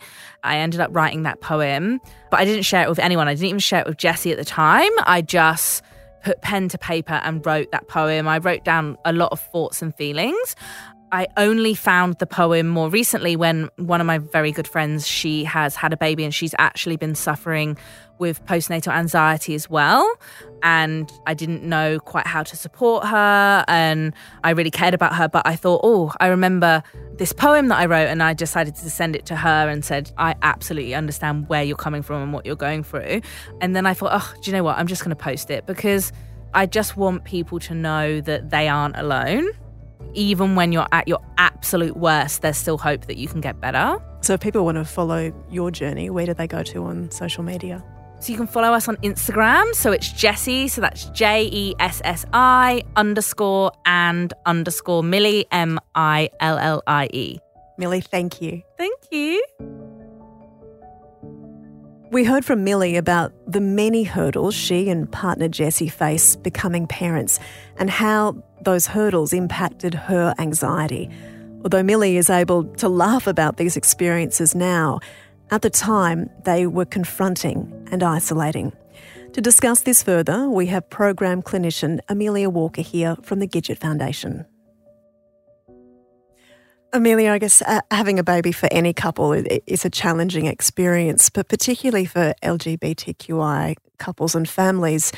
[0.44, 2.00] I ended up writing that poem,
[2.30, 3.28] but I didn't share it with anyone.
[3.28, 4.90] I didn't even share it with Jesse at the time.
[5.00, 5.82] I just
[6.22, 8.28] put pen to paper and wrote that poem.
[8.28, 10.56] I wrote down a lot of thoughts and feelings.
[11.10, 15.44] I only found the poem more recently when one of my very good friends, she
[15.44, 17.78] has had a baby and she's actually been suffering
[18.18, 20.06] with postnatal anxiety as well.
[20.62, 23.64] And I didn't know quite how to support her.
[23.68, 24.12] And
[24.44, 25.28] I really cared about her.
[25.28, 26.82] But I thought, oh, I remember
[27.16, 28.08] this poem that I wrote.
[28.08, 31.76] And I decided to send it to her and said, I absolutely understand where you're
[31.76, 33.22] coming from and what you're going through.
[33.62, 34.76] And then I thought, oh, do you know what?
[34.76, 36.12] I'm just going to post it because
[36.52, 39.48] I just want people to know that they aren't alone
[40.14, 44.00] even when you're at your absolute worst, there's still hope that you can get better.
[44.20, 47.42] So, if people want to follow your journey, where do they go to on social
[47.42, 47.84] media?
[48.20, 49.74] So, you can follow us on Instagram.
[49.74, 50.68] So, it's Jessie.
[50.68, 56.82] So, that's J E S S I underscore and underscore Millie, M I L L
[56.86, 57.38] I E.
[57.78, 58.62] Millie, thank you.
[58.76, 59.44] Thank you.
[62.10, 67.38] We heard from Millie about the many hurdles she and partner Jesse face becoming parents
[67.76, 71.10] and how those hurdles impacted her anxiety.
[71.64, 75.00] Although Millie is able to laugh about these experiences now,
[75.50, 78.72] at the time they were confronting and isolating.
[79.34, 84.46] To discuss this further, we have program clinician Amelia Walker here from the Gidget Foundation.
[86.92, 91.48] Amelia, I guess uh, having a baby for any couple is a challenging experience, but
[91.48, 95.12] particularly for LGBTQI couples and families,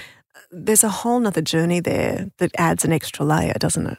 [0.51, 3.99] there's a whole nother journey there that adds an extra layer, doesn't it?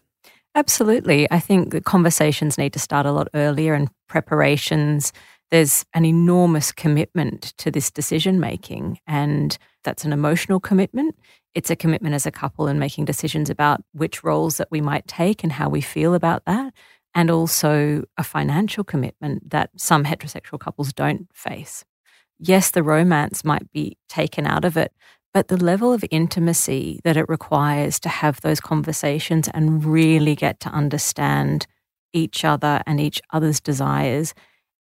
[0.53, 1.31] Absolutely.
[1.31, 5.13] I think the conversations need to start a lot earlier and preparations.
[5.49, 11.15] There's an enormous commitment to this decision making, and that's an emotional commitment.
[11.55, 15.07] It's a commitment as a couple and making decisions about which roles that we might
[15.07, 16.73] take and how we feel about that
[17.13, 21.83] and also a financial commitment that some heterosexual couples don't face.
[22.39, 24.93] Yes, the romance might be taken out of it,
[25.33, 30.59] but the level of intimacy that it requires to have those conversations and really get
[30.61, 31.67] to understand
[32.13, 34.33] each other and each other's desires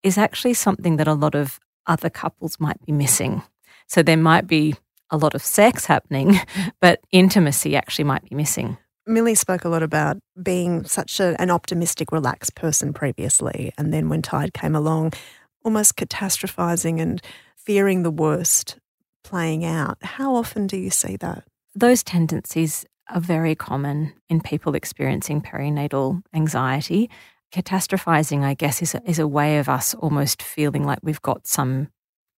[0.04, 3.44] is actually something that a lot of other couples might be missing.
[3.88, 4.76] So there might be
[5.12, 6.40] a lot of sex happening,
[6.82, 8.78] but intimacy actually might be missing.
[9.10, 13.74] Millie spoke a lot about being such a, an optimistic, relaxed person previously.
[13.78, 15.14] And then when Tide came along,
[15.66, 17.22] almost catastrophizing and
[17.58, 18.78] fearing the worst
[19.24, 19.98] playing out.
[20.02, 21.44] How often do you see that?
[21.76, 27.10] Those tendencies are very common in people experiencing perinatal anxiety.
[27.52, 31.48] Catastrophizing, I guess, is a, is a way of us almost feeling like we've got
[31.48, 31.90] some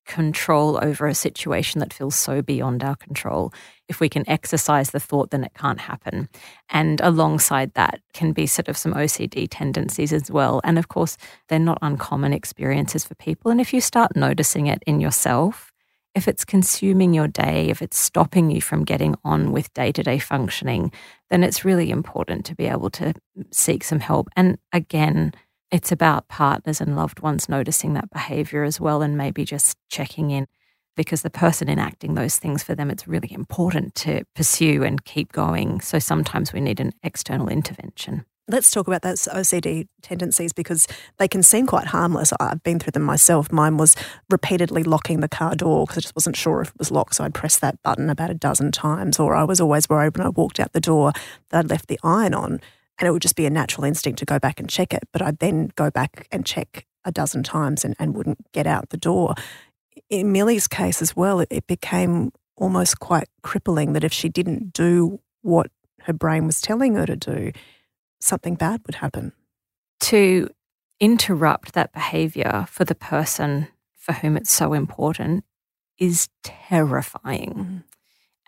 [0.05, 3.53] control over a situation that feels so beyond our control.
[3.87, 6.29] If we can exercise the thought, then it can't happen.
[6.69, 10.61] And alongside that can be sort of some OCD tendencies as well.
[10.63, 11.17] And of course,
[11.49, 13.51] they're not uncommon experiences for people.
[13.51, 15.71] And if you start noticing it in yourself,
[16.13, 20.03] if it's consuming your day, if it's stopping you from getting on with day to
[20.03, 20.91] day functioning,
[21.29, 23.13] then it's really important to be able to
[23.51, 24.27] seek some help.
[24.35, 25.33] And again,
[25.71, 30.31] it's about partners and loved ones noticing that behavior as well and maybe just checking
[30.31, 30.47] in
[30.97, 35.31] because the person enacting those things for them, it's really important to pursue and keep
[35.31, 35.79] going.
[35.79, 38.25] So sometimes we need an external intervention.
[38.47, 40.85] Let's talk about those OCD tendencies because
[41.17, 42.33] they can seem quite harmless.
[42.37, 43.49] I've been through them myself.
[43.51, 43.95] Mine was
[44.29, 47.15] repeatedly locking the car door because I just wasn't sure if it was locked.
[47.15, 50.27] So I'd press that button about a dozen times, or I was always worried when
[50.27, 51.13] I walked out the door
[51.49, 52.59] that I'd left the iron on
[53.01, 55.03] and it would just be a natural instinct to go back and check it.
[55.11, 58.89] But I'd then go back and check a dozen times and, and wouldn't get out
[58.89, 59.33] the door.
[60.09, 64.71] In Millie's case as well, it, it became almost quite crippling that if she didn't
[64.71, 65.71] do what
[66.03, 67.51] her brain was telling her to do,
[68.19, 69.31] something bad would happen.
[70.01, 70.47] To
[70.99, 75.43] interrupt that behavior for the person for whom it's so important
[75.97, 77.53] is terrifying.
[77.53, 77.77] Mm-hmm.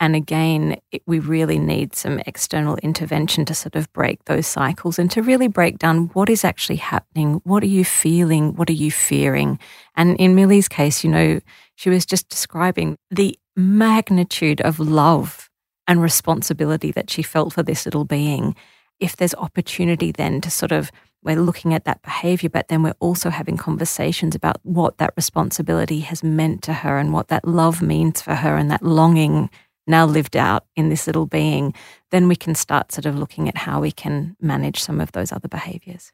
[0.04, 5.00] And again, it, we really need some external intervention to sort of break those cycles
[5.00, 7.40] and to really break down what is actually happening.
[7.46, 8.54] What are you feeling?
[8.56, 9.60] What are you fearing?
[9.96, 11.40] And in Millie's case, you know,
[11.76, 15.50] she was just describing the magnitude of love
[15.88, 18.58] and responsibility that she felt for this little being.
[19.00, 20.92] If there's opportunity then to sort of
[21.24, 26.02] we're looking at that behavior, but then we're also having conversations about what that responsibility
[26.02, 29.50] has meant to her and what that love means for her and that longing
[29.88, 31.74] now lived out in this little being,
[32.12, 35.32] then we can start sort of looking at how we can manage some of those
[35.32, 36.12] other behaviors.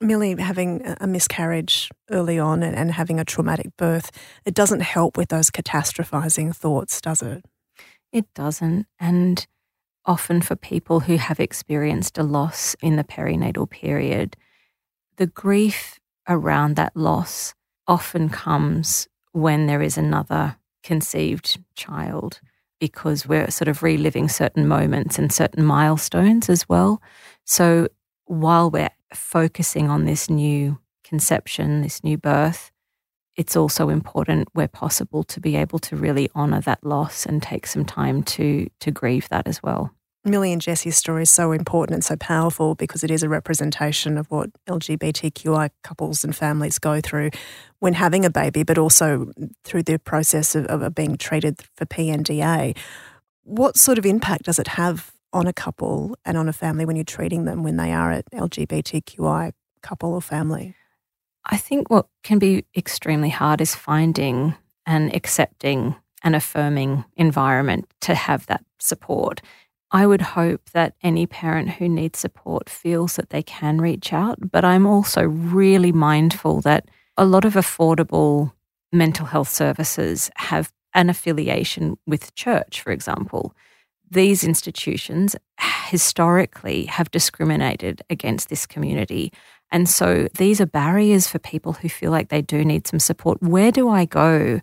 [0.00, 4.10] Millie, having a miscarriage early on and, and having a traumatic birth,
[4.44, 7.44] it doesn't help with those catastrophizing thoughts, does it?
[8.12, 8.86] It doesn't.
[8.98, 9.46] And
[10.04, 14.36] often for people who have experienced a loss in the perinatal period,
[15.16, 17.54] the grief around that loss
[17.86, 22.40] often comes when there is another conceived child
[22.84, 27.00] because we're sort of reliving certain moments and certain milestones as well.
[27.46, 27.88] So
[28.26, 32.70] while we're focusing on this new conception, this new birth,
[33.36, 37.66] it's also important where possible to be able to really honour that loss and take
[37.66, 39.90] some time to to grieve that as well.
[40.26, 44.16] Millie and Jessie's story is so important and so powerful because it is a representation
[44.16, 47.30] of what LGBTQI couples and families go through
[47.80, 49.30] when having a baby, but also
[49.64, 52.74] through the process of, of being treated for PNDA.
[53.42, 56.96] What sort of impact does it have on a couple and on a family when
[56.96, 59.52] you're treating them when they are an LGBTQI
[59.82, 60.74] couple or family?
[61.44, 64.54] I think what can be extremely hard is finding
[64.86, 69.42] and accepting an affirming environment to have that support
[69.94, 74.50] I would hope that any parent who needs support feels that they can reach out.
[74.50, 78.52] But I'm also really mindful that a lot of affordable
[78.92, 83.54] mental health services have an affiliation with church, for example.
[84.10, 85.36] These institutions
[85.86, 89.32] historically have discriminated against this community.
[89.70, 93.40] And so these are barriers for people who feel like they do need some support.
[93.40, 94.60] Where do I go?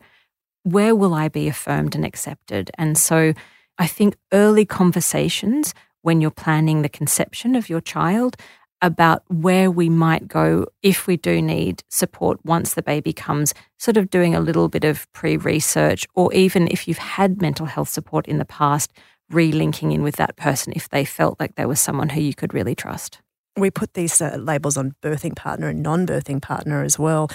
[0.63, 2.69] Where will I be affirmed and accepted?
[2.77, 3.33] And so
[3.77, 8.35] I think early conversations when you're planning the conception of your child
[8.81, 13.97] about where we might go if we do need support once the baby comes, sort
[13.97, 17.89] of doing a little bit of pre research, or even if you've had mental health
[17.89, 18.91] support in the past,
[19.31, 22.53] relinking in with that person if they felt like there was someone who you could
[22.53, 23.19] really trust.
[23.55, 27.29] We put these uh, labels on birthing partner and non birthing partner as well.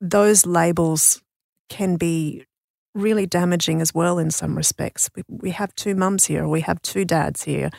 [0.00, 1.22] Those labels
[1.68, 2.46] can be
[2.96, 5.10] really damaging as well in some respects.
[5.14, 7.70] We, we have two mums here, we have two dads here.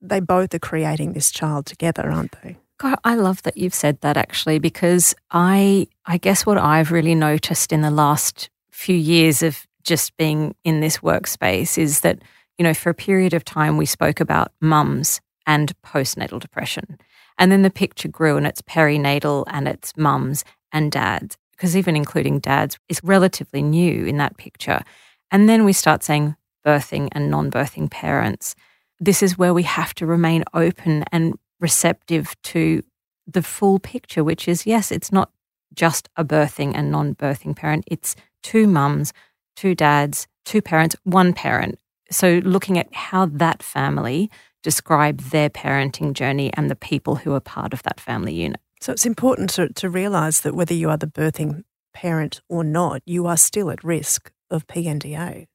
[0.00, 2.58] They both are creating this child together, aren't they?
[2.78, 7.14] God, I love that you've said that actually, because I I guess what I've really
[7.14, 12.18] noticed in the last few years of just being in this workspace is that,
[12.58, 16.98] you know, for a period of time we spoke about mums and postnatal depression.
[17.38, 21.96] And then the picture grew and it's perinatal and it's mums and dads because even
[21.96, 24.82] including dads is relatively new in that picture.
[25.30, 28.54] And then we start saying birthing and non birthing parents.
[29.00, 32.82] This is where we have to remain open and receptive to
[33.26, 35.30] the full picture, which is yes, it's not
[35.74, 39.12] just a birthing and non birthing parent, it's two mums,
[39.56, 41.78] two dads, two parents, one parent.
[42.10, 44.30] So looking at how that family
[44.62, 48.60] describe their parenting journey and the people who are part of that family unit.
[48.84, 51.64] So it's important to, to realise that whether you are the birthing
[51.94, 55.46] parent or not, you are still at risk of PNDA.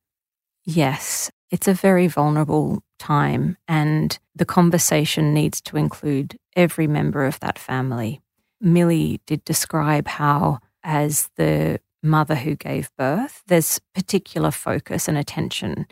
[0.66, 7.40] Yes, it's a very vulnerable time, and the conversation needs to include every member of
[7.42, 8.20] that family.
[8.60, 15.86] Millie did describe how, as the mother who gave birth, there's particular focus and attention.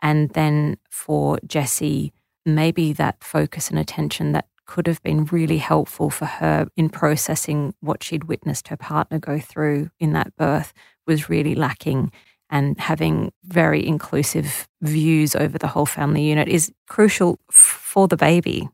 [0.00, 2.14] And then for Jessie,
[2.46, 7.74] maybe that focus and attention that could have been really helpful for her in processing
[7.80, 10.72] what she'd witnessed her partner go through in that birth
[11.06, 12.12] was really lacking.
[12.50, 18.68] And having very inclusive views over the whole family unit is crucial for the baby.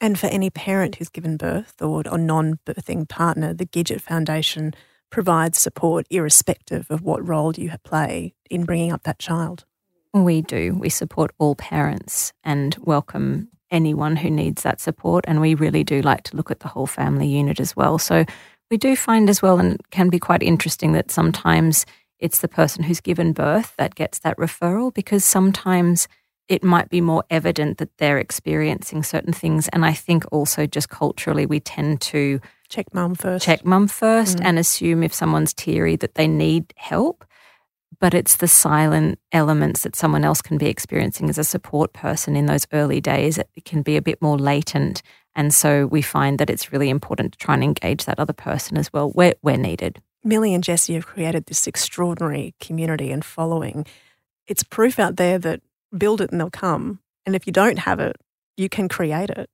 [0.00, 4.74] And for any parent who's given birth or a non birthing partner, the Gidget Foundation
[5.10, 9.64] provides support irrespective of what role you play in bringing up that child.
[10.12, 10.76] We do.
[10.78, 15.24] We support all parents and welcome anyone who needs that support.
[15.28, 17.98] And we really do like to look at the whole family unit as well.
[17.98, 18.24] So
[18.70, 21.86] we do find as well, and can be quite interesting, that sometimes
[22.18, 26.06] it's the person who's given birth that gets that referral because sometimes
[26.48, 29.68] it might be more evident that they're experiencing certain things.
[29.68, 33.44] And I think also just culturally, we tend to check mum first.
[33.44, 34.44] Check mum first mm.
[34.44, 37.24] and assume if someone's teary that they need help.
[38.00, 42.34] But it's the silent elements that someone else can be experiencing as a support person
[42.34, 43.38] in those early days.
[43.38, 45.02] It can be a bit more latent.
[45.34, 48.78] And so we find that it's really important to try and engage that other person
[48.78, 50.00] as well where, where needed.
[50.24, 53.86] Millie and Jesse have created this extraordinary community and following.
[54.46, 55.60] It's proof out there that
[55.96, 57.00] build it and they'll come.
[57.26, 58.16] And if you don't have it,
[58.56, 59.48] you can create it.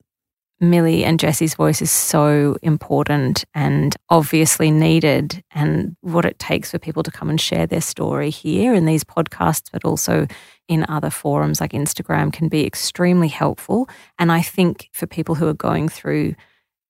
[0.59, 6.79] Millie and Jessie's voice is so important and obviously needed, and what it takes for
[6.79, 10.27] people to come and share their story here in these podcasts, but also
[10.67, 13.89] in other forums like Instagram, can be extremely helpful.
[14.19, 16.35] And I think for people who are going through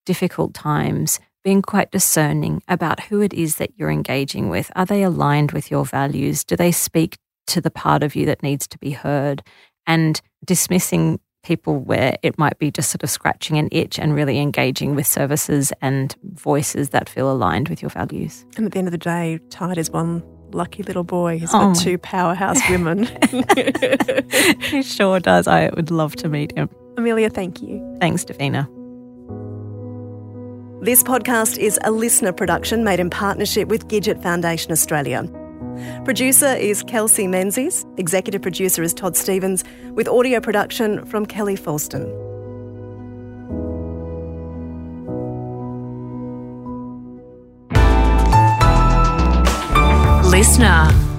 [0.05, 4.71] difficult times, being quite discerning about who it is that you're engaging with.
[4.75, 6.43] Are they aligned with your values?
[6.43, 9.45] Do they speak to the part of you that needs to be heard?
[9.87, 14.41] And dismissing people where it might be just sort of scratching an itch and really
[14.41, 18.45] engaging with services and voices that feel aligned with your values.
[18.57, 21.39] And at the end of the day, Tide is one lucky little boy.
[21.39, 23.05] He's got oh two powerhouse women.
[24.61, 25.47] he sure does.
[25.47, 26.69] I would love to meet him.
[26.97, 27.97] Amelia, thank you.
[28.01, 28.67] Thanks, Davina.
[30.85, 35.23] This podcast is a listener production made in partnership with Gidget Foundation Australia.
[36.05, 37.85] Producer is Kelsey Menzies.
[37.97, 42.13] Executive producer is Todd Stevens, with audio production from Kelli Foulstone.
[50.31, 51.16] Listener.